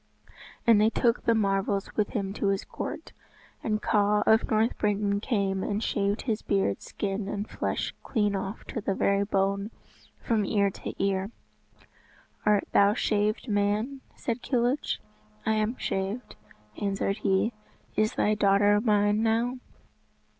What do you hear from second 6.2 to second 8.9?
his beard, skin and flesh clean off to